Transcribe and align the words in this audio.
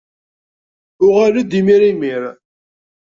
Uɣal-d 1.05 1.51
imir 1.59 1.81
imir! 1.91 2.23